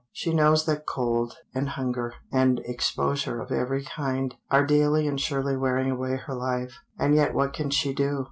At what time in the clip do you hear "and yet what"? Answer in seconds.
6.97-7.53